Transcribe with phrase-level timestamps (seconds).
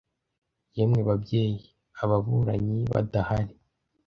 [0.75, 1.59] yemwe babyeyi
[2.03, 3.53] ababuranyi badahari